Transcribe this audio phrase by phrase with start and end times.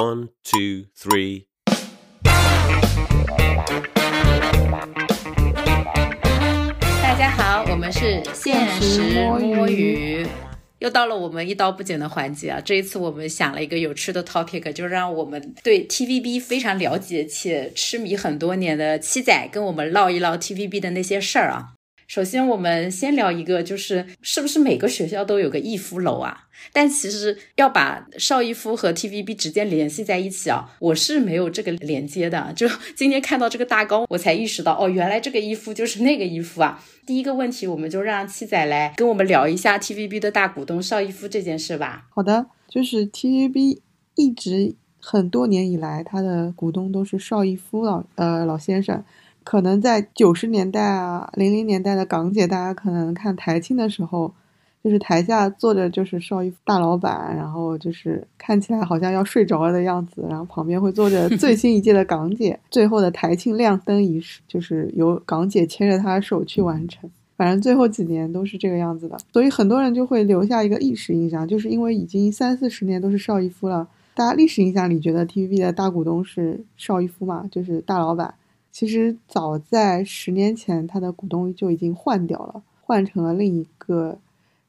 [0.00, 1.44] One, two, three.
[7.02, 10.26] 大家好，我们是现实摸鱼，
[10.78, 12.58] 又到了我们一刀不剪的环节啊！
[12.64, 21.74] 这一次我们想了一个有趣的 topic，就让我们对 TVB 非常了解且痴迷很多年的七仔跟我们唠一唠 TVB 的那些事儿啊。
[22.10, 26.48] 首先，我们先聊一个，就是是不是每个学校都有个逸夫楼啊？
[26.72, 32.52] 但其实要把邵逸夫和 TVB 直接联系在一起啊，我是没有这个连接的。
[32.56, 36.82] 就今天看到这个大纲，我才意识到，哦，原来这个逸夫就是那个逸夫啊。
[37.06, 42.08] 第一个问题，我们就让七仔来跟我们聊一下 TVB 的大股东邵逸夫这件事吧。
[42.10, 43.78] 好的，就是 TVB
[44.16, 49.04] 一直很多年以来，他的股东都是邵逸夫老呃老先生。
[49.42, 54.32] 可能在九十年代啊，零零年代的港姐，大家可能看台庆的时候，
[54.84, 67.10] 就是台下坐着就是邵逸夫大老板，然后就是看起来好像要睡着了的样子，然后旁边会坐着 最新一届的港姐，最后的台庆亮灯仪式就是由港姐牵着他的手去完成。
[67.36, 78.34] 反正最后几年都是这个样子的，所以很多人就会留下一个历史印象，就是因为已经三四十年都是邵逸夫了，大家历史印象里觉得 TVB 的大股东是邵逸夫嘛，就是大老板。
[78.72, 84.16] 其实早在十年前，他的股东就已经换掉了，换成了另一个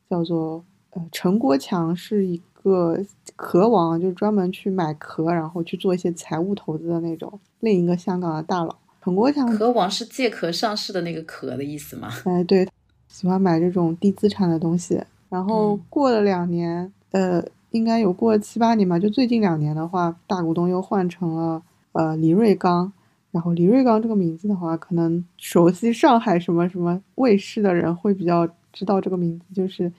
[0.09, 2.97] 叫做呃陈国强，是一个
[3.35, 7.39] 壳王，就是专门去买壳，然后去做一些财务投资的那种。
[7.59, 12.09] 另一个香港的大佬陈国强，壳王是借壳上市的那个壳的意思吗？
[12.25, 12.67] 哎，对，
[13.07, 15.01] 喜欢买这种低资产的东西。
[15.29, 21.61] 然后过了两年，呃，应该有过了七八年吧，就最近两年的话，大股东又换成了
[21.93, 22.91] 呃李瑞刚。
[23.31, 29.91] 然后李瑞刚这个名字的话，可能熟悉上海什么什么卫视的人会比较知道这个名字，就是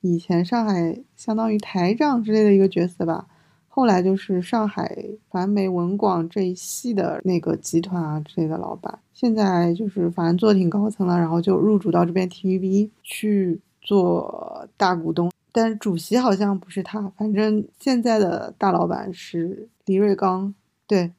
[0.00, 3.26] 以前上海相当于台长之类的一个角色吧。
[3.68, 20.54] 后来就是上海传媒文广这一系的那个集团啊之类的老板，现在就是反正做挺高层了，然后就入主到这边 TVB 去做大股东，但是主席好像不是他，反正现在的大老板是李瑞刚，
[20.86, 21.12] 对。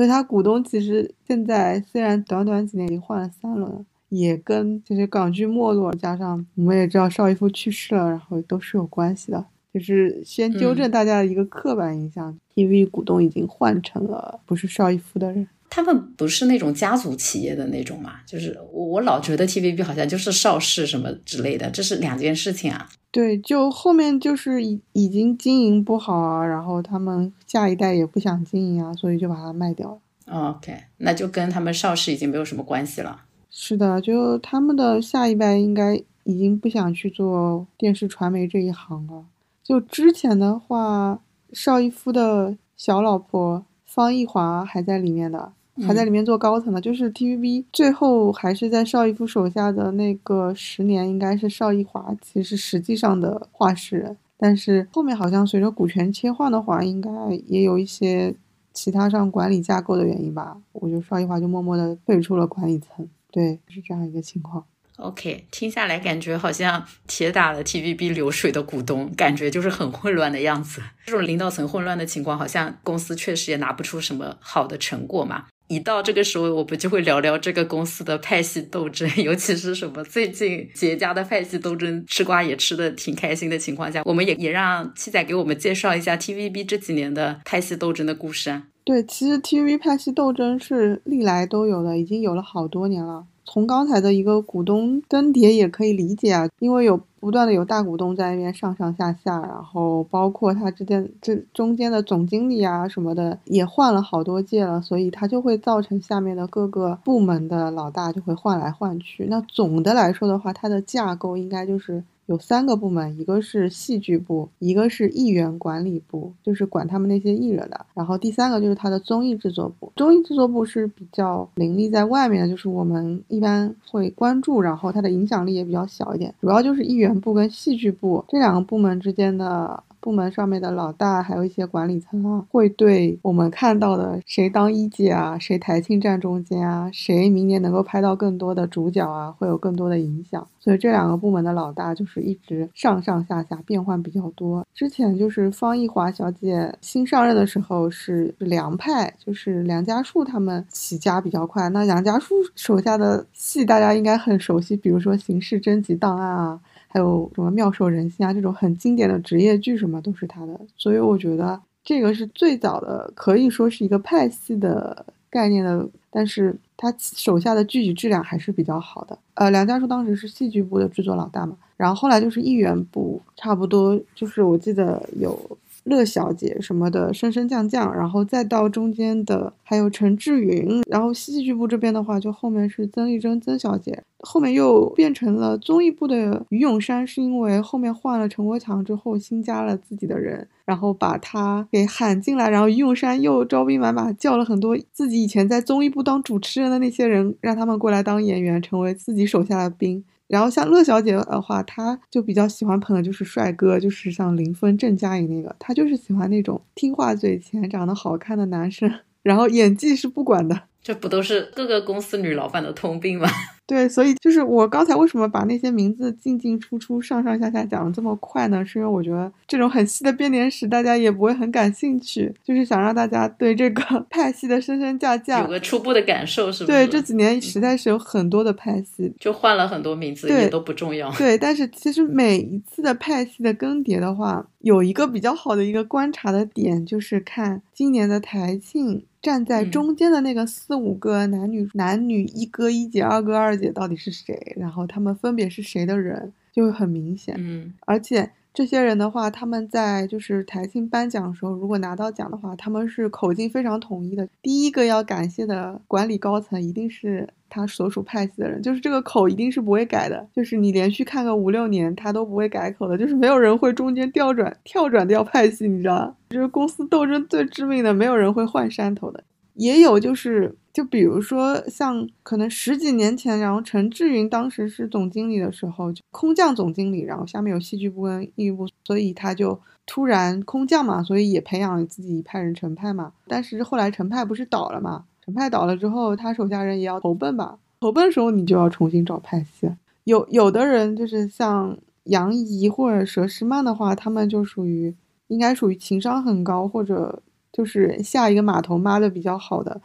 [0.00, 9.44] 所以，他股东其实现在虽然短短几年已经换了三轮，也跟就是港剧没落，加上我们也知道邵逸夫去世了，然后都是有关系的。
[9.74, 15.46] 就是先纠正大家的一个刻板印象，TV 股东已经换成了不是邵逸夫的人。
[15.70, 18.16] 他们不是那种家族企业的那种嘛？
[18.26, 22.88] 就是我我老觉得 TVB 好像就是邵氏什么之类的，这是两件事情啊。
[23.12, 29.98] 对，就后面就是已已经经营不好啊，然后他们下一代也不想经营啊，所以就把它卖掉了。
[30.26, 33.22] OK，那就跟他们邵氏已经没有什么关系了。
[33.48, 35.94] 是的，就他们的下一代应该
[36.24, 39.24] 已经不想去做电视传媒这一行了。
[39.62, 41.20] 就之前的话，
[41.52, 45.52] 邵逸夫的小老婆方逸华还在里面的。
[45.86, 54.16] 还在里面做高层的，就是 TVB 最后还是在邵逸夫手下的那个十年，应该是邵逸华，其实实际上的话事人。
[54.38, 57.10] 但是后面好像随着股权切换的话，应该
[57.46, 58.34] 也有一些
[58.72, 60.56] 其他上管理架构的原因吧。
[60.72, 64.64] 我觉得邵逸华就默默的退出了管理层，对，是这样一个情况。
[64.96, 70.82] OK，听下来感觉好像铁打的 TVB 流水的股东，感觉就是很混乱的样子。
[71.06, 75.46] 这种领导层混乱的情况，好像公司确实也拿不出什么好的成果嘛。
[75.70, 88.64] 一到这个时候，我们就会聊聊这个公司的派系斗争， 尤其是什么最近结家的派系斗争，吃瓜也吃的挺开心的情况下，我们也也让七仔给我们介绍一下 TVB 这几年的派系斗争的故事啊。
[88.82, 93.24] 对，其实 TV 派系斗争是历来都有的，已经有了好多年了。
[93.52, 109.26] 从刚才的一个股东更迭也可以理解啊，因为有不断的有大股东在那边上上下下，然后包括他之间这中间的总经理啊什么的也换了好多届了，所以他就会造成下面的各个部门的老大就会换来换去。
[109.28, 112.04] 那总的来说的话，它的架构应该就是。
[112.30, 117.86] 有三个部门，一个是戏剧部，一个是艺员管理部，就是管他们那些艺人的。
[117.92, 126.32] 然后第三个就是他的综艺制作部，综艺制作部是比较凌厉在外面的，就是我们一般会关注，然后它的影响力也比较小一点。
[126.40, 129.82] 主要就是艺员部跟戏剧部这两个部门之间的。
[130.00, 140.46] 部门上面的老大，还有一些管理层啊，会对我们看到的谁当一姐啊，谁台庆站中间啊，谁明年能够拍到更多的主角啊，会有更多的影响。
[140.58, 144.66] 所以这两个部门的老大就是一直上上下下变换比较多。
[144.74, 151.68] 之前就是方逸华小姐新上任的时候是梁派，就是梁家树他们起家比较快。
[151.70, 156.60] 那梁家树手下的戏大家应该很熟悉，比如说《刑事侦缉档案》啊。
[156.92, 169.16] 还有什么妙手仁心啊，这种很经典的职业剧什么都是他的，所以我觉得这个是最早的，可以说是一个派系的概念的，但是他手下的剧集质量还是比较好的。
[169.34, 175.38] 呃，梁家树当时是戏剧部的制作老大嘛，然后后来就是艺员部，差不多就是我记得有。
[175.84, 200.04] 乐小姐什么的升升降降，然后再到中间的还有陈志云，然后戏剧部这边的话，就后面是曾丽珍曾小姐，后面又变成了综艺部的于永山，是因为后面换了陈国强之后新加了自己的人，然后把他给喊进来，然后于永山又招兵买马，叫了很多自己以前在综艺部当主持人的那些人，让他们过来当演员，成为自己手下的兵。
[200.30, 208.88] 然后像乐小姐的话，她就比较喜欢捧的就是帅哥，就是像林峰、郑嘉颖那个，她就是喜欢那种听话、嘴甜、长得好看的男生，
[209.24, 210.69] 然后演技是不管的。
[210.82, 213.28] 这不都是各个公司女老板的通病吗？
[213.66, 218.64] 对，所以就是我刚才为什么把那些名字进进出出、上上下下讲的这么快呢？
[218.64, 226.78] 是因为我觉得这种很细的编年史大家也不会很感兴趣，就是想让大家对这个 派系的升升降降有个初步的感受，是不是？
[226.78, 231.08] 对，这几年实在是有很多的派系，就换了很多名字，也都不重要。
[231.12, 239.04] 对，但是其实每一次的派系的更迭的话，有一个比较好的一个观察的点，就是看今年的台庆。
[239.22, 244.54] 站在中间的那个四五个男女男女一哥一姐二哥二姐到底是谁？
[244.56, 247.34] 然后他们分别是谁的人，就会很明显。
[247.38, 254.28] 嗯，而且这些人的话，他们在就是台庆颁奖的时候，如果拿到奖的话，他们是口径非常统一的。
[254.42, 257.28] 第一个要感谢的管理高层一定是。
[257.52, 266.14] 他所属派系的人，就是这个口一定是不会改的，就是你连续看个五六年，他都不会改口的，就是没有人会中间调转跳转掉派系，你知道？
[266.28, 269.24] 就是公司斗争最致命的，没有人会换山头的。
[269.54, 283.12] 也有就是，就比如说像可能十几年前，然后陈志云当时是总经理的时候，就空降总经理，然后下面有戏剧部跟艺部，所以他就突然空降嘛，所以也培养了自己一派人陈派嘛。
[283.26, 285.04] 但是后来陈派不是倒了嘛？
[285.24, 287.58] 陈派倒了之后，他手下人也要投奔吧？
[287.80, 289.68] 投奔的时候，你就要重新找派系。
[290.04, 294.94] 有有的人就是像杨怡或者佘诗曼的话，他们就属于
[295.28, 299.80] 应该属于情商很高，或者就是下一个码头抹的比较好的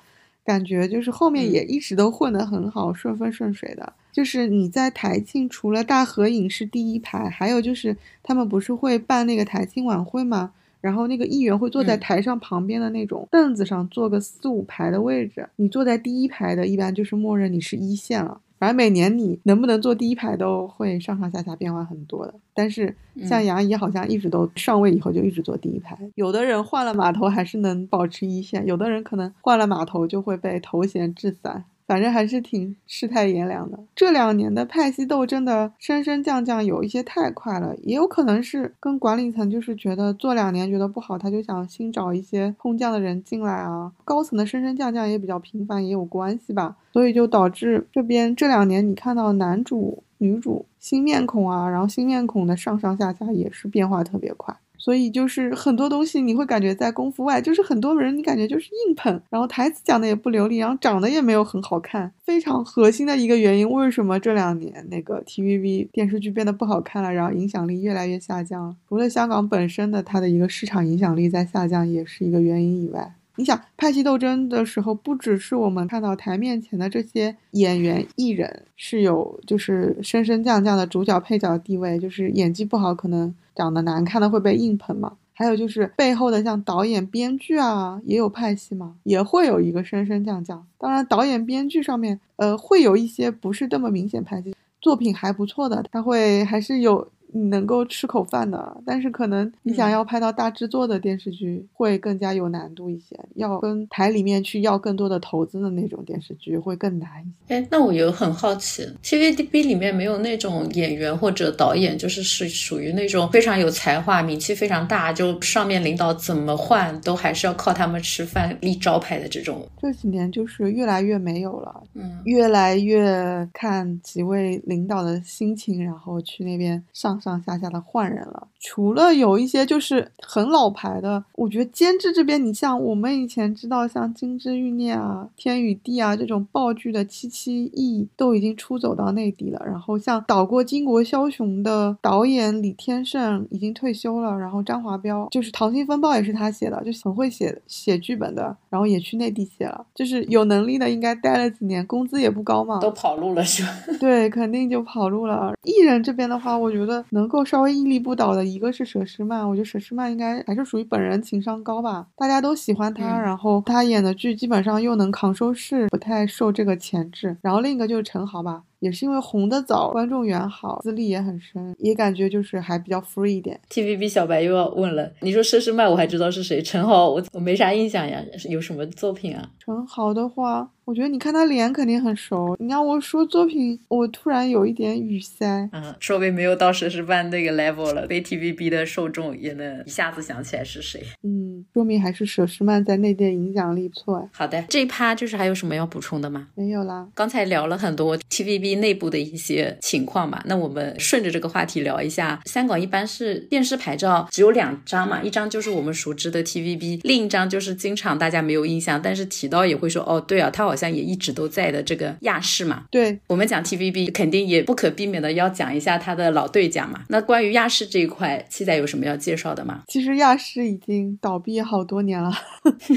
[0.45, 3.93] 感觉，就是后面也一直都混得很好，顺风顺水的。
[4.11, 10.51] 就是你在台庆，除了大合影是第一排，还有就是他们不是会办那个台庆晚会吗？
[10.79, 15.49] 然后那个议员会坐在台上旁边的那种凳子上，坐个四五排的位置。
[15.55, 18.39] 你坐在第一排的，一般就是默认你是一线了。
[18.65, 22.33] 反正每年你能不能坐第一排都会上上下下变化很多的。
[22.51, 25.95] 但是像杨怡好像一直都上位以后就一直坐第一排。
[26.15, 31.65] 有的人换了码头还是能保持一线，有的人可能换了码头就会被头衔掷散。
[31.87, 33.79] 反正还是挺世态炎凉的。
[33.95, 43.91] 这两年的派系斗争的升升降降有一些太快了，也有可能是跟管理层就是觉得做两年觉得不好，他就想新找一些空降的人进来啊。
[44.03, 46.75] 高层的升升降降也比较频繁，也有关系吧。
[46.91, 54.55] 所以就导致这边这两年你看到男主、女主新面孔啊，然后新面孔的上上下下也是变化特别快。
[54.77, 62.11] 所以就是很多东西你会感觉在功夫外，就是很多人你感觉就是硬捧，然后台词讲的也不流利，然后长得也没有很好看。
[62.23, 68.75] 非常核心的一个原因，为什么这两年那个 TVB 电视剧变得不好看了，然后影响力越来越下降？
[68.87, 73.13] 除了香港本身的它的一个市场影响力在下降，也是一个原因以外。
[73.37, 85.13] 你想派系斗争的时候，不只是我们看到台面前的这些演员艺人是有就是升升降降的主角配角地位，就是演技不好可能长得难看的会被硬捧嘛。
[85.33, 90.65] 还有就是背后的像导演、编剧啊，也有派系嘛，也会有一个升升降降。
[90.77, 97.05] 当然导演、编剧上面，呃，会有一些不是这么明显派系，作品还不错的，他会还是有。
[97.33, 107.55] 你能够吃口饭的，但是可能你想要拍到大制作的电视剧会更加有难度一些，要跟台里面去要更多的投资的那种电视剧会更难一些。
[107.55, 119.67] 哎，那我有很好奇，TVB 里面没有那种演员或者导演，就是是属于那种非常有才华、名气非常大，就上面领导怎么换都还是要靠他们吃饭立招牌的这种。
[119.81, 127.14] 这几年就是越来越没有了，嗯，越来越看几位领导的心情，然后去那边上。
[127.19, 139.61] 上上下下的换人了，除了有一些就是很老牌的，我觉得监制这边，你像我们以前知道像《金枝欲孽》啊、《天与地》啊这种爆剧的七七亿都已经出走到内地了。
[139.65, 153.69] 然后像导过《巾帼枭雄》的导演李天胜已经退休了，然后张华彪就是《溏心风暴》也是他写的，就很会写写剧本的，然后也去内地写了，就是有能力的应该待了几年，工资也不高嘛，都跑路了是吧？
[153.99, 155.53] 对，肯定就跑路了。
[155.63, 157.04] 艺人这边的话，我觉得。
[157.11, 167.37] 能够稍微屹立不倒的，一个是佘诗曼，我觉得佘诗曼应该还是属于本人情商高吧，大家都喜欢她，嗯然后她演的剧基本上又能扛收视，不太受这个牵制。
[167.41, 168.63] 然后另一个就是陈豪吧。
[168.85, 173.59] 也是因为红的早，观众缘好，资历也很深，也感觉就是还比较 free 一点。
[173.71, 179.49] TVB 小白又要问了，你说佘诗曼，我还知道是谁，陈豪我我没啥印象呀，有什么作品啊？
[179.57, 182.55] 陈豪的话，我觉得你看他脸肯定很熟。
[182.59, 185.67] 你让我说作品，我突然有一点语塞。
[185.71, 191.01] 嗯，说明没有到佘诗曼那个 level 了，被 TVB 的受众也能一下子想起来是谁。
[191.23, 194.29] 嗯，说明还是佘诗曼在内地影响力不错哎。
[194.31, 196.49] 好的，这一趴就是还有什么要补充的吗？
[196.53, 202.41] 没有啦，刚才聊了很多 TVB 内部的一些情况吧，那我们顺着这个话题聊一下。
[202.45, 212.85] 香港一般是电视牌照只有两张嘛，一张就是我们熟知的 TVB，另一张就是经常大家没有印象，但是提到也会说哦，对啊，他好像也一直都在的这个亚视嘛。
[212.91, 217.03] 对，我们讲 TVB 肯定也不可避免的要讲一下他的老对家嘛。
[217.09, 219.83] 那关于亚视这一块，七仔有什么要介绍的吗？
[219.87, 222.31] 其实亚视已经倒闭好多年了。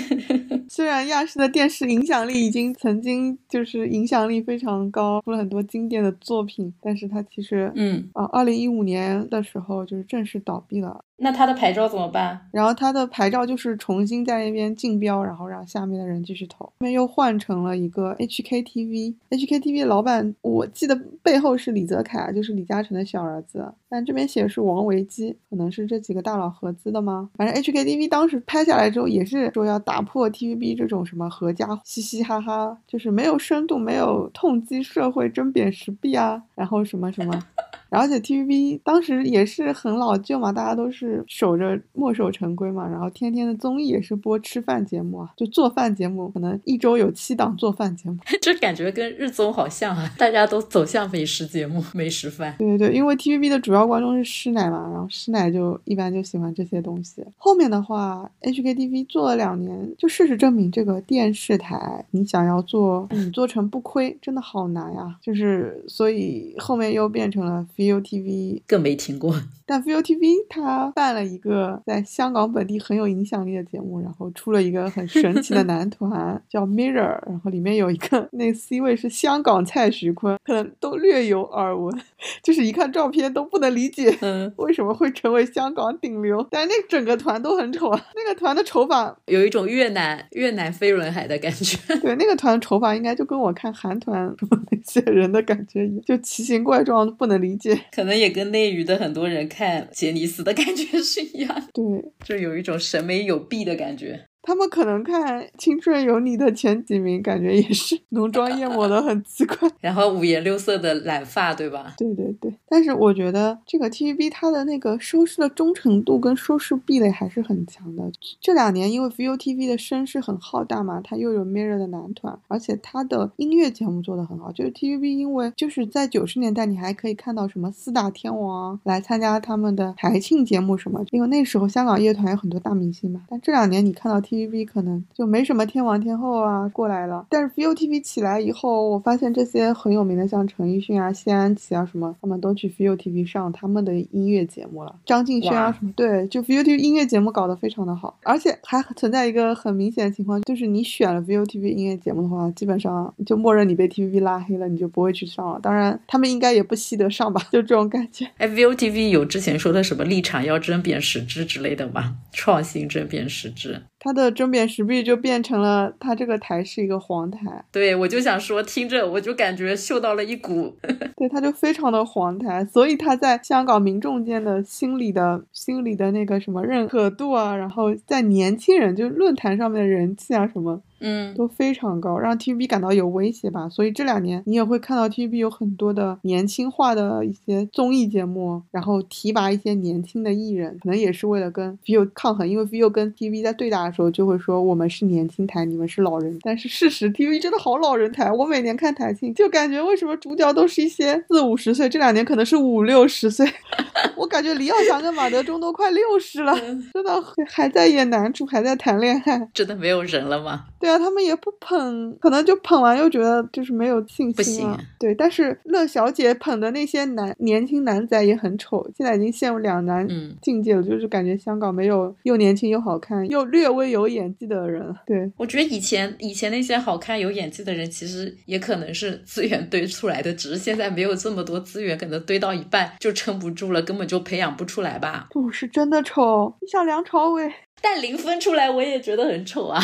[0.68, 11.04] 虽然亚视的电视影响力已经曾经就是影响力非常高，出了很多经典的作品，但是它其实，嗯，啊，二零一五年的时候就是正式倒闭了。
[11.20, 12.48] 那他的牌照怎么办？
[12.52, 16.64] 然后他的牌照就是重新在那边竞标，然后让下面的人继续投。
[16.64, 27.28] 后面又换成了一个 HKTV，HKTV 老板我记得背后是李泽楷，就是李嘉诚的小儿子，但这边写的是王维基，可能是这几个大佬合资的吗？
[27.36, 37.42] 反正 HKTV 当时拍下来之后，也是说要打破 TVB 这种什么合家嘻嘻哈哈，就是没有深度、没有痛击社会、针砭时弊啊，然后什么什么。
[37.88, 48.16] 然后而且 TVB 当时也是很老旧嘛，大家都是守着墨守成规嘛，然后天天的综艺也是播吃饭节目啊，就做饭节目，可能一周有七档做饭节目。
[48.40, 52.54] 这感觉跟日综好像啊，大家都走向美食节目、美食饭。
[52.58, 57.24] 对对对，因为 TVB 的主要观众是师奶嘛，然后师奶就一般就喜欢这些东西。
[57.36, 65.16] 后面的话，HKTV 做了两年，就事实证明，这个电视台你想要做，你做成不亏，真的好难呀。
[65.22, 69.40] 就是所以后面又变成了 ViuTV，更没听过。
[69.64, 81.94] 但 ViuTV 它办了一个在香港本地很有影响力的节目，然后出了一个很神奇的 男团叫 Mirror，然后里面有一个那 C 位是香港蔡徐坤，可能都略有耳闻，
[82.42, 91.78] 就是一看照片都不能理解嗯，为什么会成为香港顶流，但是那整个团都很丑啊，那个团的丑法，有一种越南越南飞轮海的感觉。
[92.00, 94.34] 对那个团的丑法应该就跟我看韩团
[94.70, 97.67] 那些人的感觉一样，就奇形怪状，不能理解。
[97.92, 101.84] 可能也跟内娱的很多人看杰尼斯的感觉是一样，对，
[102.24, 104.24] 就有一种审美有弊的感觉。
[104.48, 109.70] 他们可能看《青春有你》的前几名，感觉也是 浓妆艳抹的很奇怪。
[109.78, 111.92] 然后五颜六色的染发，对吧？
[111.98, 118.10] 对对对，但是我觉得这个 TVB 它的那个收视的忠诚度跟收视壁垒还是很强的。
[118.40, 124.50] 这两年因为 ViuTV 的声势很浩大嘛，它又有 Mirror 的男团，而且它的音乐节目做得很好。
[124.52, 133.20] 就是 TVB 因为就是在九十年代，你还可以看到什么四大天王来参加他们的台庆节目什么，因为那时候香港乐团有很多大明星嘛。
[133.28, 144.94] 但这两年你看到 TVB 可能就没什么天王天后啊过来了，但是 ViuTV 起来以后，我发现这些很有名的像陈奕迅啊、谢安琪啊什么，他们都去 ViuTV 上他们的音乐节目了。
[145.04, 155.58] 张敬轩啊什么，对，就 ViuTV 音乐节目搞得非常的好，而且还存在一个很明显的情况，就是你选了 ViuTV 音乐节目的话，基本上就默认你被 TVB 拉黑了，你就不会去上了。
[155.60, 158.28] 当然，他们应该也不稀得上吧， 就这种感觉。
[158.38, 162.16] 哎，ViuTV 有之前说的什么立场要争辩实质之类的吗？
[162.32, 163.82] 创新针砭时事。
[164.00, 170.76] 它的争砭时弊就变成了他这个台是一个黄台，对，我就想说，听着我就感觉嗅到了一股。
[171.16, 183.68] 对，他就非常的黄台，所以他在香港民众间的心理的心理的那个什么认可度啊，然后在年轻人就论坛上面的人气啊什么嗯，都非常高，让 TVB 感到有威胁吧。
[183.68, 196.38] 所以这两年你也会看到 TVB 有很多的年轻化的一些综艺节目，然后提拔一些年轻的艺人，可能也是为了跟 ViuTV 抗衡，因为 ViuTV 跟 TVB 在对打的时候就会说我们是年轻台，你们是老人。
[196.42, 203.46] 但是事实 TVB 真的好老人台，我每年看台庆就感觉为什么主角都是一些四五十岁，这两年可能是五六十岁，
[204.16, 206.54] 我感觉李耀祥跟马德钟都快六十了，
[206.92, 209.48] 真的还在演男主，还在谈恋爱。
[209.54, 210.64] 真的没有人了吗？
[210.80, 214.76] 对啊，他们也不捧，可能就捧完又觉得就是没有信不心了。
[214.76, 224.94] 行对，但是乐小姐捧的那些男年轻男仔也很丑，现在已经陷入两难嗯境界了，就是感觉香港没有又年轻又好看又略微有演技的人。
[225.06, 235.28] 对，我觉得以前以前那些好看有演技的人，其实也可能是资源堆出来的，只是现在没有这么多资源，可能堆到一半就撑不住了，根本就培养不出来吧。
[235.30, 236.54] 不是真的丑。
[236.60, 239.80] 你想梁朝伟，但零分出来我也觉得很丑啊。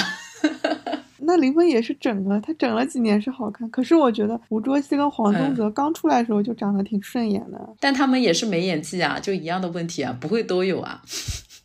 [1.27, 11.01] 那林峰也是整了，他整了几年是好看，可是我觉得吴卓羲跟黄宗泽刚出来的时候就长得挺顺眼的，但他们也是没演技啊，就一样的问题啊，不会都有啊。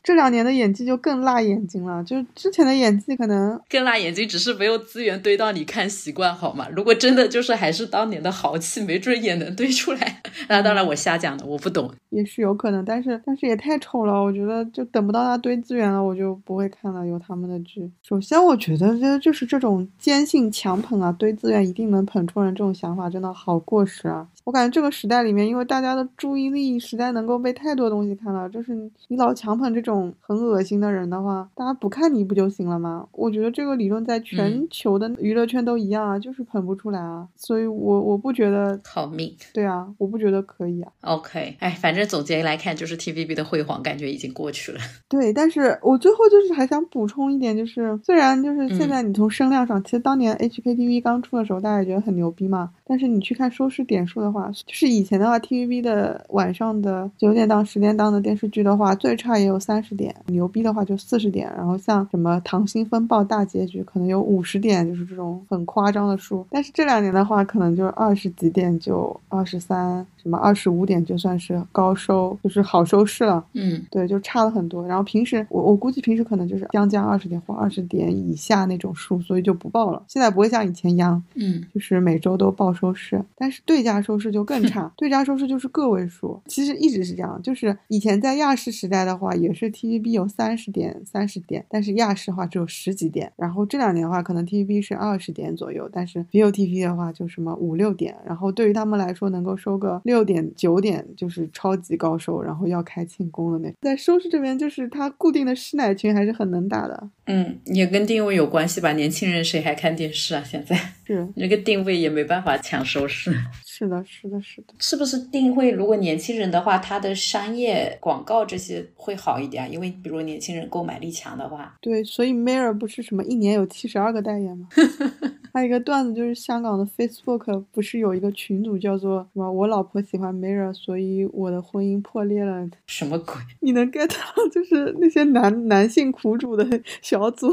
[0.09, 6.65] 这两年的演技就更辣眼睛了，就是之前的演技可能更辣眼睛只是没有资源堆到你看习惯好吗？
[6.75, 10.23] 如果真的就是还是当年的豪气，没准也能堆出来。
[10.47, 11.93] 那当然我瞎讲的，我不懂。
[12.09, 17.05] 也是有可能，但是但是也太丑了，我觉得就等不到他堆资源了，我就不会看了。
[17.05, 24.27] 有他们的剧，首先我觉得这就是这种坚信强捧啊，堆资源一定能捧出人这种想法，真的好过时啊！
[24.43, 33.05] 我感觉这个时代里面，因为大家的注意力实在能够被太多东西看了，就是你你老强捧这种很恶心的人的话，大家不看你不就行了吗？
[33.11, 39.35] 我觉得这个理论在全球的娱乐圈都一样啊，就是捧不出来啊，所以我我不觉得，好命。
[39.53, 40.91] 对啊，我不觉得可以啊。
[41.01, 44.79] OK，哎，反正总结来看，就是 TVB 的辉煌感觉已经过去了。
[45.07, 66.45] 对，但是我最后就是还想补充一点，就是虽然就是现在你从声量上，其实当年 HKTV 刚出的时候，大家也觉得很牛逼嘛，但是你去看收视点数的话，就是以前的话，TVB 的晚上的九点档、十点档的电视剧的话，最差也有三十点，牛逼的话就四十点，然后像什么《溏心风暴》大结局，可能有五十点，就是这种很夸张的数。
[66.49, 73.43] 但是这两年的话，可能就是二十几点就二十三，什么二十五点就算是高收，就是好收视了。
[73.53, 74.85] 嗯，对，就差了很多。
[74.85, 80.03] 然后平时我我估计平时可能就是将将二十点或二十点以下那种数，所以就不报了。
[80.07, 86.41] 现在不会像以前一样，嗯，就是每周都报收视，但是对家收视就更差， 对家收视就是个位数。
[86.47, 93.31] 其实一直是这样，就是以前在亚视时代的话，也是 TVB 有三十点、三十点，但是亚视的话只有十几点。
[93.37, 98.15] 然后这两年的话，可能 TVB 是二十点左右，但是 ViuTV 的话就什么五六点。
[98.25, 103.73] 然后对于他们来说，能够收个六点、九点就是超级高收，然后要开庆功的那。
[103.81, 107.09] 在收视这边，就是它固定的师奶群还是很能打的。
[107.25, 108.91] 嗯，也跟定位有关系吧。
[108.93, 110.43] 年轻人谁还看电视啊？
[110.43, 113.31] 现在是那个定位也没办法抢收视。
[113.79, 114.73] 是的，是的，是的。
[114.77, 115.71] 是不是定会？
[115.71, 124.67] 如果年轻人的话，他的商业广告这些会好一点啊，因为比如年轻人购买力强的话，对，所以 Mirror 不是什么一年有七十二个代言吗？
[125.53, 137.47] 还有一个段子就是香港的 Facebook 不是有一个群组叫做什么“我老婆喜欢 Mirror，所以我的婚姻破裂了 什么鬼？”，你能 get 到就是那些男男性苦主的小组，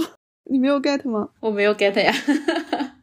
[0.51, 1.31] 你没有 get 吗？
[1.41, 2.13] 我没有 get 呀。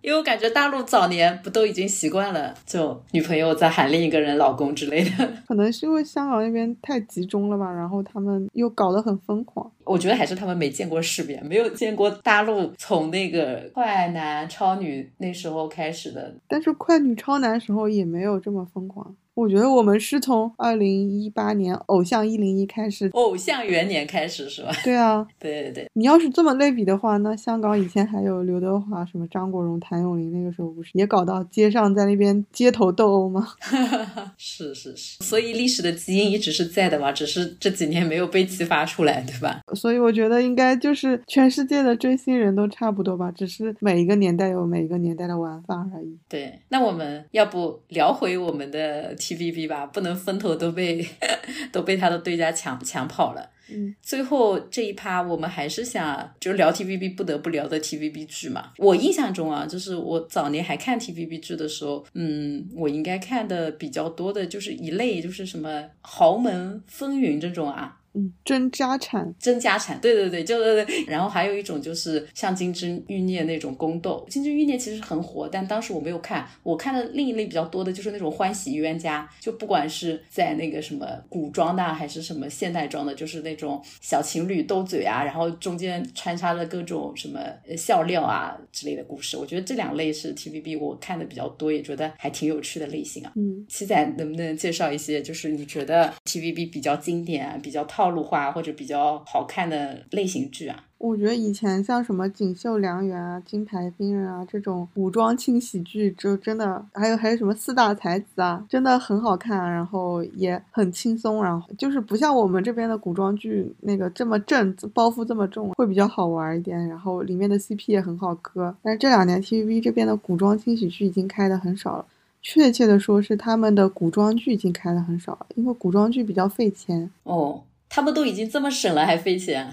[0.04, 5.34] 因为我感觉大陆早年不都已经习惯了，就女朋友在喊另一个人老公之类的。
[5.48, 9.72] 可能是因为香港那边太集中了吧，然后他们又搞得很疯狂。
[9.86, 16.36] 我觉得还是他们没见过世面，没有见过大陆从那个快男超女那时候开始的。
[16.50, 19.16] 但是快女超男时候也没有这么疯狂。
[19.36, 24.72] 我觉得我们是从二零一八年《偶像一零一》开始，偶像元年开始是吧？
[24.84, 33.48] 对啊，对对对，你要是这么类比的话，那香港以前还有刘德华、什么张国荣、谭咏麟，那个时候不是也搞到街上在那边街头斗殴吗？
[34.38, 39.62] 是是是，所以历史的基因一直是在的嘛，只是这几年没有被激发出来，对吧？
[39.74, 46.18] 所以我觉得应该就是全世界的追星人都差不多吧，只是每一个年代有每一个年代的玩法而已。
[46.30, 51.06] 对，那我们要不聊回我们的 TVB 吧，不能风头都被
[51.72, 53.50] 都被他的对家抢抢跑了。
[53.70, 58.74] 嗯，最后这一趴，我们还是想就聊 TVB 不得不聊的 TVB 剧嘛。
[58.78, 65.70] 我印象中啊，就是我早年还看 TVB 剧的时候，嗯，我应该看的比较多的就是一类，就是什么
[66.02, 68.00] 《豪门风云》这种啊。
[68.16, 71.04] 嗯，争家产，争家产，对对对，就对对。
[71.06, 76.48] 然后还有一种就是像《金枝欲孽》那种宫斗，《金枝欲孽》其实很火，但当时我没有看。
[76.62, 87.40] 我看的另一类比较多的就是那种欢喜冤家，就不管是在那个什么古装的，还是什么现代装的，就是那种小情侣斗嘴啊，然后中间穿插着各种什么
[87.76, 89.38] 笑料啊之类的故事。
[89.38, 93.34] 我觉得这两类是 TVB 我看的比较多，也觉得还挺有趣的类型啊。
[93.36, 100.84] 嗯，七仔能不能介绍一些，就是你觉得 TVB 比较经典啊、比较套套路化或者比较好看的类型剧啊？
[100.98, 116.86] 我觉得以前像什么《锦绣良缘》啊、《金牌兵人》啊这种古装轻喜剧，就真的还有还有什么四大才子啊，真的很好看，然后也很轻松，然后就是不像我们这边的古装剧那个这么正，包袱这么重，会比较好玩一点。
[116.90, 118.76] 然后里面的 CP 也很好磕。
[118.82, 122.06] 但是这两年 TVB 这边的古装轻喜剧已经开的很少了，
[122.42, 127.10] 确切的说是他们的古装剧已经开的很少了，因为古装剧比较费钱。
[127.24, 127.62] 哦，
[127.96, 129.72] 他们都已经这么省了，还费钱？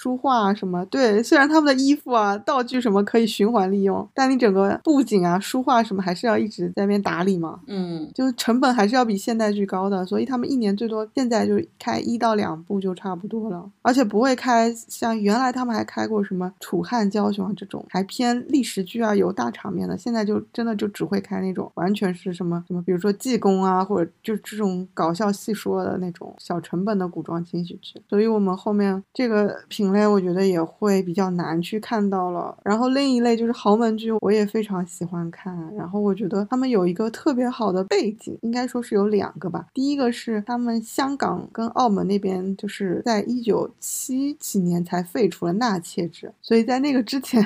[0.00, 7.60] 书画啊什么，对，虽然他们的衣服啊、道具什么可以循环利用，但你整个布景啊、书画什么还是要一直在那边打理嘛。
[7.66, 32.56] 嗯，就是成本还是要比现代剧高的，所以他们一年最多现在就开一到两部就差不多了，而且不会开像原来他们还开过什么楚汉骄雄啊这种还偏历史剧啊有大场面的，现在就真的就只会开那种完全是什么什么，比如说济公啊，或者就这种搞笑戏说的那种小成本的古装轻喜剧，所以我们后面这个品类我觉得也会比较难去看到了。
[32.64, 39.66] 然后另一类就是豪门剧，我也非常喜欢看，然后我觉得他们有一个特别好的背景，应该说是有两个吧。
[39.74, 47.44] 第一个是他们香港跟澳门那边就是在一九七几年才废除了纳妾制，所以在那个之前，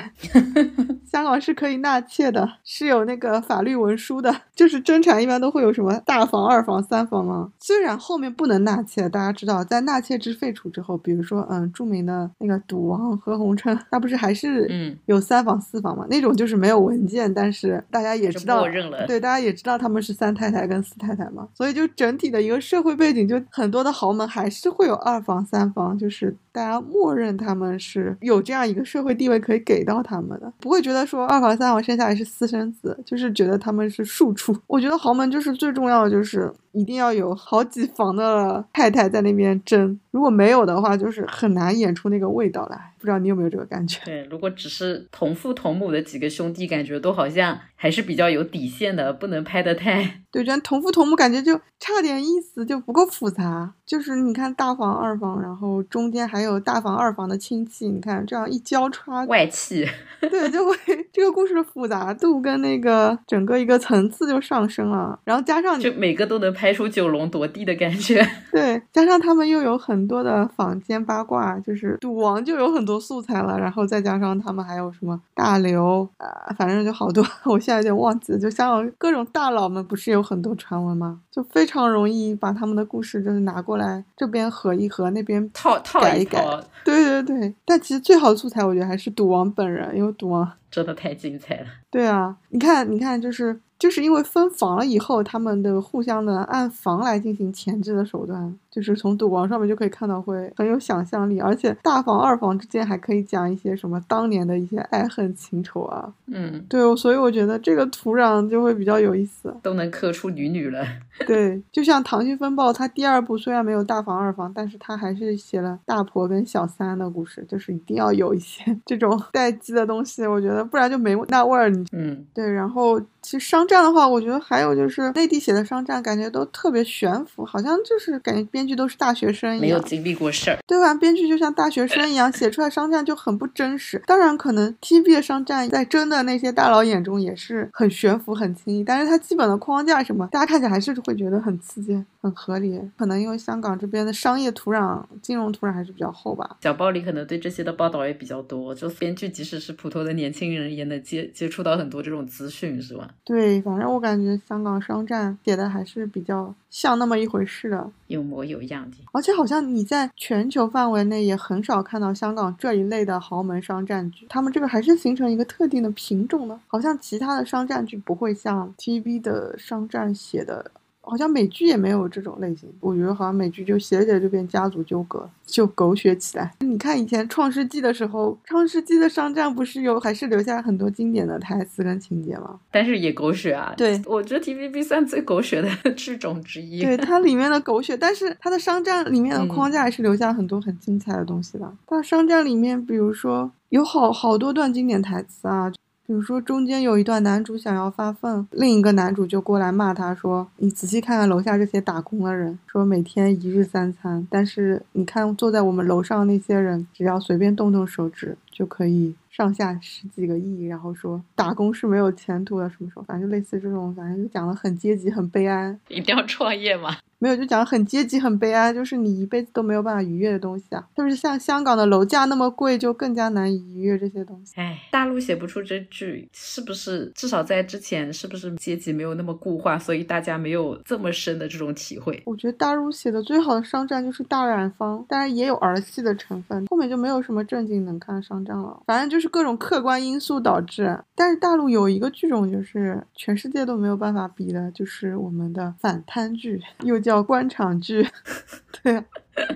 [1.11, 4.35] 香港是可以纳妾的，是有那个法律文书的。
[4.55, 7.51] 就是争产一般都会有什么大房、二房、三房嘛。
[7.59, 16.05] 虽然后面不能纳妾，大家知道，在纳妾制废除之后，比如说嗯，著名的那个赌王何鸿燊，他不是还是嗯有三房四房嘛？
[16.09, 34.55] 那种就是没有文件，但是大家也知道默认了对，大家也知道他们是三太太跟四太太嘛，所以就整体的一个社会背景，就很多的豪门还是会有二房三房，就是大家默认他们是有这样一个社会地位可以给到他们的，不会觉得说二房三房生下来是私生子，就是觉得他们是庶出。
[34.67, 42.91] 我觉得豪门就是最重要的，就是一定要有好几房的太太在那边争，如果没有的话，就是很难演出那个味道来。
[43.05, 44.01] 不知道你有没有这个感觉？
[44.03, 53.75] 对，如果只是同父同母的几个兄弟，感觉都好像还是比较有底线的，不能拍的太 对，这样同父同母感觉就差点意思，就不够复杂。
[53.85, 59.87] 就是你看大房、二房，然后中间还有大房、二房的亲戚，你看这样一交叉，外戚。
[60.19, 60.75] 对，就会
[61.13, 65.19] 这个故事的复杂度跟那个整个一个层次就上升了。
[65.23, 68.25] 然后加上就每个都能拍出九龙夺地的感觉。
[68.51, 78.39] 对，加上他们又有很多的坊间八卦，就是赌王就有很多素材了，然后再加上他们还有什么大刘啊、反正就好多， 我现在有点忘记了。
[78.39, 81.21] 就香港各种大佬们不是有很多传闻吗？
[81.31, 86.43] 就非常容易把他们的故事就是拿过来这边合一合，那边套套改一改。
[86.83, 91.65] 对对对，但其实最好的素材我觉得还是赌王本人，因为赌王 真的太精彩了。
[91.89, 106.13] 对啊，你看，你看，就是就是因为分房了以后，他们的互相的按房来进行前置的手段，就是从赌王上面就可以看到会很有想象力，而且大房二房之间还可以讲一些什么当年的一些爱恨情仇啊。
[106.27, 109.55] 嗯，对，所以我觉得这个土壤就会比较有意思。
[109.63, 110.85] 都能磕出女女了。
[111.25, 121.71] 对，就像《溏心风暴》，它第二部虽然没有大房二房，但是它还是写了大婆跟小三的故事，就是一定要有一些这种 代际的东西，我觉得不然就没那味儿。
[121.93, 130.57] 嗯，对，然后其实商战的话，我觉得还有就是内地写的商战，感觉都特别悬浮，好像就是感觉编剧都是大学生一样，没有经历过事儿。
[130.67, 130.93] 对吧？
[130.93, 134.01] 编剧就像大学生一样，写出来商战就很不真实。
[134.05, 142.81] 当然，可能 TVB 的商战在真的那些大佬眼中也是很悬浮、很轻易，但是它基本的框架什么，大家看起来还是会觉得很刺激、很合理。
[142.97, 146.57] 可能因为香港这边的商业土壤、金融土壤还是比较厚吧。
[146.61, 153.09] 小报里可能对这些的报道也比较多，就编剧即使是普通的年轻人，也能接接触到很多这种资讯，是吧？
[153.23, 157.89] 对，反正我感觉香港商战写的还是比较像那么一回事的。
[158.07, 158.97] 有模有样的。
[159.13, 170.71] 而且好像你在全球范围内也很少看到香港这一类的豪门商战剧，他们这个还是形成一个特定的品种的，好像其他的商战剧不会像 TVB 的商战写的。
[171.05, 176.53] 好像美剧也没有这种类型，我觉得好像美剧就写着写着就变家族纠葛，就狗血起来。
[176.59, 182.59] 你看以前《创世纪》的时候，《创世纪》的商战不是有还是留下很多经典的台词跟情节吗？
[182.71, 183.73] 但是也狗血啊。
[183.75, 186.83] 对我觉得 TVB 算最狗血的 剧种之一。
[186.83, 191.71] 对它里面的狗血，但是它的商战里面的框架还是留下很多很精彩的东西的。
[191.87, 195.71] 它商战里面，比如说有好好多段经典台词啊，
[196.07, 213.03] 比如说中间有一段男主想要发愤，另一个男主就过来骂他说：“你仔细看看楼下这些打工的人，说每天一日三餐，但是你看坐在我们楼上那些人，只要随便动动手指就可以。”上下十几个亿，然后说打工是没有前途的，什么时候？
[213.03, 215.77] 反正就类似这种，反正就讲的很阶级、很悲哀。
[215.89, 216.95] 一定要创业吗？
[217.19, 220.87] 没有，就讲很阶级、很悲哀，就是你一辈子都没有办法逾越的东西啊。
[220.95, 224.53] 特别是像香港的楼价那么贵，就更加难以逾越这些东西。
[224.55, 227.11] 哎，大陆写不出这句，是不是？
[227.13, 232.23] 至少在之前，是不是阶级没有那么固化，所以大家没有这么深的这种体会？
[232.25, 238.81] 我觉得大陆写的最好的商战就是大染坊，当然也有儿戏的成分，后面就没有什么正经能看的商战了。
[238.85, 240.97] 反正就是各种客观因素导致。
[241.15, 248.07] 但是大陆有一个剧种，就是全世界都没有办法比的，就是我们的反贪剧，又叫官场剧。
[248.83, 249.03] 对。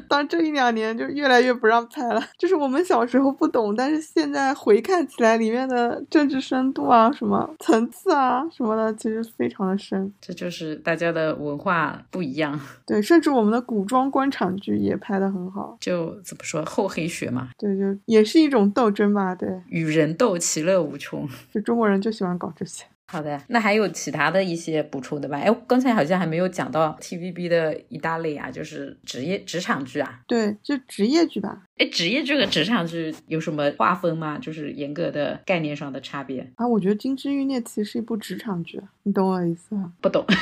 [0.08, 10.12] 当这一两年就越来越不让拍了，就是我们小时候不懂，但是现在回看起来，里面的政治深度啊、什么层次啊什么的，其实非常的深。
[10.20, 12.60] 这就是大家的文化不一样。
[12.86, 15.78] 对，甚至我们的古装官场剧也拍得很好。
[15.80, 17.50] 就怎么说厚黑学嘛？
[17.58, 19.34] 对，就也是一种斗争吧。
[19.36, 21.28] 对，与人斗，其乐无穷。
[21.54, 22.84] 就中国人就喜欢搞这些。
[23.12, 25.40] 好的，那还有其他的一些补充的吧？
[25.40, 30.22] 哎，刚才好像还没有讲到 TVB 的一大类啊，就是职业职场剧啊。
[30.28, 31.64] 对，就职业剧吧。
[31.80, 34.38] 哎，职业剧和职场剧有什么划分吗？
[34.38, 36.68] 就是严格的概念上的差别啊？
[36.68, 39.94] 我觉得《金枝欲孽》其实是一部职场剧，你懂我意思吗？
[40.02, 40.26] 不懂。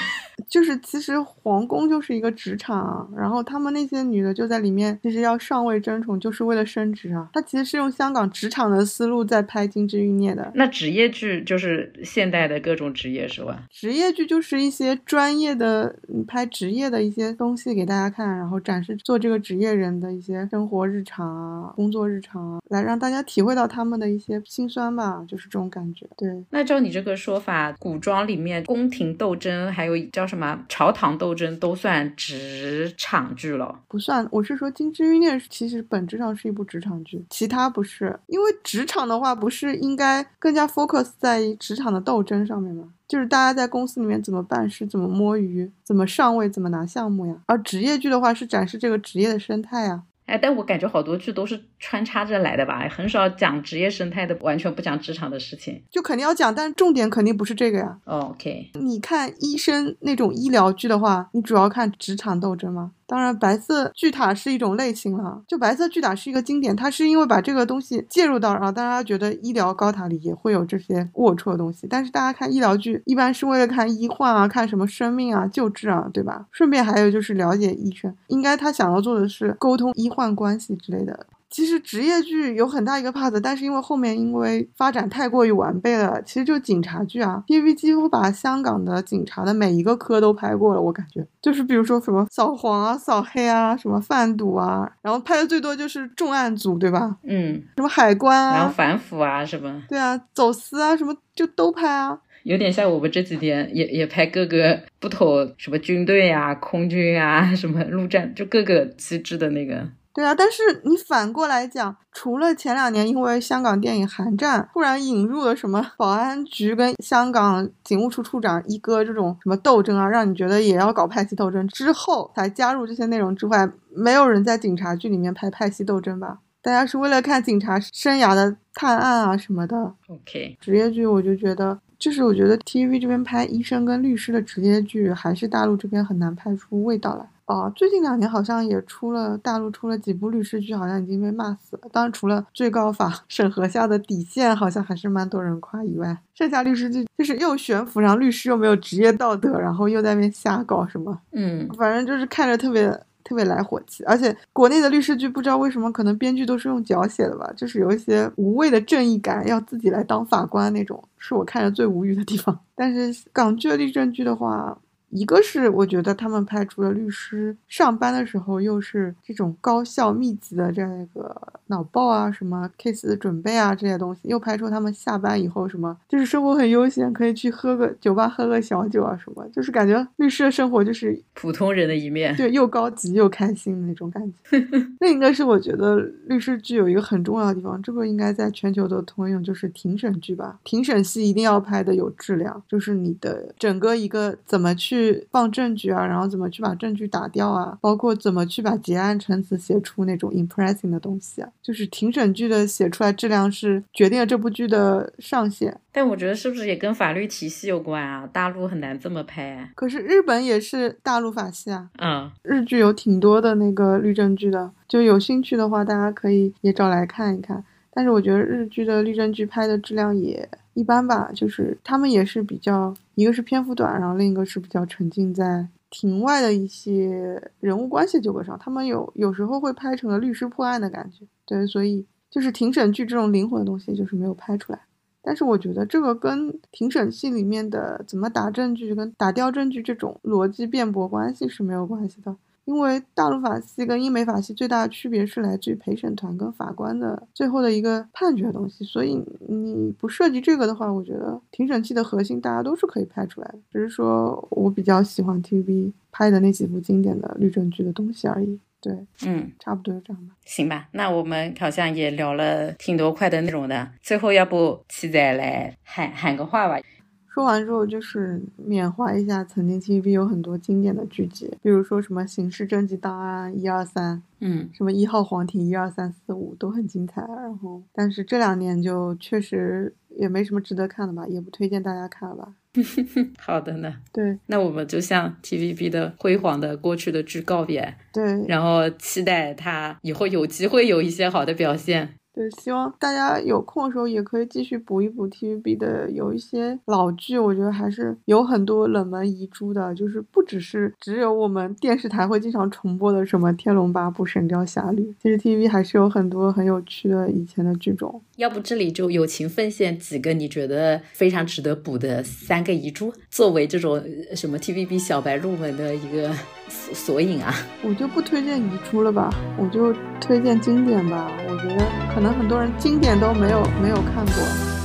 [0.48, 7.28] 就是其实皇宫就是一个职场，然后他们那些女的就在里面，其实要上位争宠，就是为了升职啊。
[7.34, 10.52] 他其实是用香港职场的思路在拍《金枝欲孽》的。
[10.56, 13.64] 那职业剧就是现代的各种职业是吧？
[13.72, 26.08] 职业剧就是一些专业的拍职业的一些东西给大家看，然后展示做这个职业人的一些生活日常啊、工作日常啊，来让大家体会到他们的一些辛酸吧，就是这种感觉。
[26.18, 26.46] 对。
[26.50, 33.80] 那照你这个说法，古装里面宫廷斗争还有叫什么朝堂斗争都算职场剧了？
[33.88, 38.18] 不算，我是说《金枝欲孽》其实本质上是一部职场剧，其他不是。
[38.28, 42.94] 因为职场的话，不是应该更加 focus 在职场的斗争上面吗？
[43.08, 47.36] 就是大家在公司里面怎么办事，怎么摸鱼，怎么上位，怎么拿项目呀。
[47.46, 50.04] 而职业剧的话，是展示这个职业的生态呀。
[50.28, 55.82] 哎，但我感觉好多剧都是穿插着来的吧，很少讲职业生态的，完全不讲职场的事情。
[55.90, 57.98] 就肯定要讲，但重点肯定不是这个呀。
[58.04, 62.92] OK，你看医生那种医疗剧的话，你主要看职场斗争吗？
[63.08, 65.42] 当然，白色巨塔是一种类型了。
[65.48, 71.88] 就白色巨塔是一个经典，它是因为把这个东西介入到，然后大家觉得医疗高塔里也会有这些龌龊的东西。
[71.90, 76.46] 但是大家看医疗剧，一般是为了看医患啊，看什么生命啊、救治啊，对吧？
[76.52, 81.26] 顺便还有就是了解医生，应该他想要做的是沟通医患关系之类的。
[81.50, 97.18] 其实职业剧有很大一个 part，但是因为后面因为发展太过于完备了，其实就警察剧啊，TVB 几乎把香港的警察的每一个科都拍过了，我感觉就是比如说什么扫黄啊、扫黑啊、什么贩毒啊，然后拍的最多就是重案组，对吧？
[97.24, 109.88] 嗯，什么海关啊，然后反腐啊什么，对啊，走私啊什么就都拍啊，有点像我们这几天也也拍各个不同什么军队啊、空军啊、什么陆战，就各个机制的那个。
[110.18, 126.40] 对啊，但是你反过来讲，除了前两年因为香港电影《寒战》突然引入了什么保安局跟香港警务处处长一哥这种什么斗争啊，让你觉得也要搞派系斗争之后才加入这些内容之外，没有人在警察剧里面拍派系斗争吧？
[126.64, 129.78] 大家是为了看警察生涯的探案啊什么的。
[130.10, 137.30] OK，职业剧我就觉得，就是我觉得 TVB 这边拍医生跟律师的职业剧，还是大陆这边很难拍出味道来。
[137.48, 141.84] 哦，最近两年好像也出了大陆出了几部律师剧，好像已经被骂死了。
[141.94, 152.90] 当然，除了最高法审核下的底线，好像还是蛮多人夸以外，剩下律师剧就是又悬浮，然后律师又没有职业道德，然后又在那边瞎搞什么，嗯，反正就是看着特别
[153.24, 154.04] 特别来火气。
[154.04, 162.60] 而且国内的律师剧不知道为什么，可能编剧都是用脚写的吧，就是有一些无谓的正义感，要自己来当法官那种，是我看着最无语的地方。
[162.76, 164.78] 但是港剧的律政剧的话。
[165.10, 171.34] 一个是我觉得他们拍出了律师上班的时候又是这种高效密集的这样一个
[171.68, 184.68] 脑报啊，什么 case 的准备啊这些东西，又拍出他们下班以后什么就是生活很悠闲，可以去喝个酒吧喝个小酒啊什么，就是感觉律师的生活就是普通人的一面，对，又高级又开心的那种感觉。
[185.00, 194.97] 那应该是我觉得律师剧有一个很重要的地方，这个应该在全球都通用，就是庭审剧吧，庭审戏一定要拍的有质量，就是你的整个一个怎么去。
[194.98, 197.78] 去放证据啊，然后怎么去把证据打掉啊？
[197.80, 201.50] 包括怎么去把结案陈词写出那种 impressing 的东西啊？
[201.62, 205.80] 就是庭审剧的写出来质量是决定了这部剧的上限。
[205.92, 208.28] 但我觉得是不是也跟法律体系有关啊？
[208.32, 209.72] 大陆很难这么拍。
[209.76, 211.90] 可是日本也是大陆法系啊。
[212.00, 217.64] 嗯，日剧有挺多的那个律政剧的，就有兴趣的话，大家可以也找来看一看。
[217.92, 231.26] 但是我觉得日剧的律政剧拍的质量也一般吧，就是他们也是比较，一个是篇幅短，然后另一个是比较沉浸在庭外的一些人物关系纠葛上，他们有有时候会拍成了律师破案的感觉。
[231.48, 234.80] 对，所以就是庭审剧这种灵魂的东西，就是没有拍出来。
[235.24, 242.36] 但是我觉得这个跟庭审戏里面的怎么打证据、跟打掉证据这种逻辑辩驳关系是没有关系的。
[242.68, 258.60] 因为大陆法系跟英美法系最大的区别是来自于陪审团跟法官的最后的一个判决的东西，所以你不涉及这个的话，我觉得庭审戏的核心大家都是可以拍出来的，只是说我比较喜欢 TVB 拍的那几部经典的律政剧的东西而已。
[258.80, 258.94] 对，
[259.26, 260.36] 嗯，差不多就这样吧。
[260.46, 266.80] 行吧，那我们好像也聊了挺多块的内容的，最后要不七仔来喊喊个话吧。
[267.30, 277.22] 说完之后，就是缅怀一下曾经 TVB 有很多经典的剧集，比如说什么《刑事侦缉档案》一二三，嗯，什么一号皇庭一二三四五都很精彩。
[277.22, 282.54] 然后，但是这两年就确实也没什么值得看的吧，也不推荐大家看了吧。
[283.40, 292.14] 好的呢，对那我们就向 TVB 的辉煌的过去的剧告别，对然后期待他以后有机会有一些好的表现。
[292.38, 308.22] 对，希望大家有空的时候也可以继续补一补 TVB 的有一些老剧，我觉得还是有很多冷门遗珠的，就是不只是只有我们电视台会经常重播的什么《天龙八部》《神雕侠侣》，其实 TVB 还是有很多很有趣的以前的剧种。
[308.36, 313.94] 要不这里就友情奉献几个你觉得非常值得补的三个遗珠，作为这种
[314.30, 316.32] 呃什么 TVB 小白入门的一个
[316.68, 317.52] 索索引啊。
[317.84, 321.32] 我就不推荐遗珠了吧，我就推荐经典吧。
[321.50, 324.36] 我觉得可能能很多人经典都没有没有看过，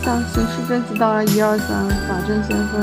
[0.04, 2.80] 像《刑事侦缉档案》一二三，《法证先锋》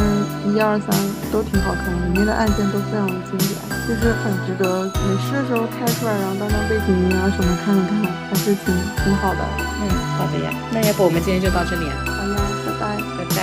[0.54, 0.92] 一二三
[1.32, 3.56] 都挺好看的，里面的案件都非常的经典，
[3.88, 9.40] 就是很值得没事的时候开出来，然后当当背景音啊什么看一看，还是挺挺好的。
[9.80, 9.88] 嗯，
[10.20, 11.88] 好的呀，那要不我们今天就到这里？
[11.88, 12.36] 好呀，
[12.68, 13.40] 拜拜，拜拜。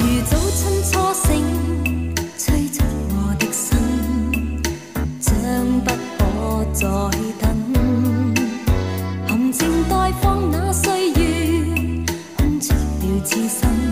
[0.00, 1.38] 如早春初盛，
[2.36, 2.82] 吹着
[3.14, 3.78] 我的心，
[5.20, 5.30] 将
[5.84, 7.39] 不可再。
[10.20, 12.04] 放那岁月
[12.36, 13.89] 空出了痴心